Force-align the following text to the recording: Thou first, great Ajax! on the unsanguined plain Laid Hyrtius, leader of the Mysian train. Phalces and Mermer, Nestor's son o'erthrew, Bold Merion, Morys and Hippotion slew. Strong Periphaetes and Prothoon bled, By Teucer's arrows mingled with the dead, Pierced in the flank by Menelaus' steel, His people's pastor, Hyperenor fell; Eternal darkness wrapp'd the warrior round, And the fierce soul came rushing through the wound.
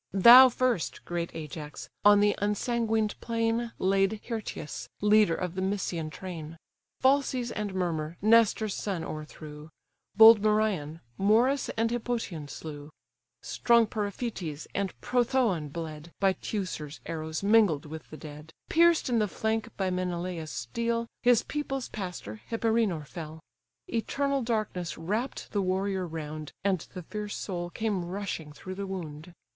Thou 0.13 0.49
first, 0.49 1.05
great 1.05 1.29
Ajax! 1.35 1.87
on 2.03 2.21
the 2.21 2.35
unsanguined 2.41 3.13
plain 3.21 3.71
Laid 3.77 4.19
Hyrtius, 4.27 4.89
leader 4.99 5.35
of 5.35 5.53
the 5.53 5.61
Mysian 5.61 6.09
train. 6.09 6.57
Phalces 7.03 7.51
and 7.51 7.75
Mermer, 7.75 8.17
Nestor's 8.19 8.73
son 8.73 9.03
o'erthrew, 9.03 9.69
Bold 10.17 10.41
Merion, 10.41 11.01
Morys 11.19 11.69
and 11.77 11.91
Hippotion 11.91 12.47
slew. 12.47 12.89
Strong 13.43 13.85
Periphaetes 13.89 14.65
and 14.73 14.99
Prothoon 15.01 15.71
bled, 15.71 16.11
By 16.19 16.33
Teucer's 16.33 16.99
arrows 17.05 17.43
mingled 17.43 17.85
with 17.85 18.09
the 18.09 18.17
dead, 18.17 18.53
Pierced 18.69 19.07
in 19.07 19.19
the 19.19 19.27
flank 19.27 19.69
by 19.77 19.91
Menelaus' 19.91 20.49
steel, 20.49 21.05
His 21.21 21.43
people's 21.43 21.89
pastor, 21.89 22.41
Hyperenor 22.49 23.05
fell; 23.05 23.39
Eternal 23.87 24.41
darkness 24.41 24.97
wrapp'd 24.97 25.51
the 25.51 25.61
warrior 25.61 26.07
round, 26.07 26.53
And 26.63 26.79
the 26.95 27.03
fierce 27.03 27.35
soul 27.35 27.69
came 27.69 28.03
rushing 28.03 28.51
through 28.51 28.73
the 28.73 28.87
wound. 28.87 29.31